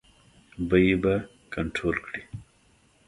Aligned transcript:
بیې 0.69 0.95
به 1.01 1.13
کنټرول 1.53 1.97
کړي. 2.05 2.21